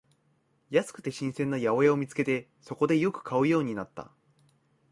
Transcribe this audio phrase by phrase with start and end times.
[0.71, 4.11] 安くて新鮮な八百屋を見つけて、そこでよく買うようになった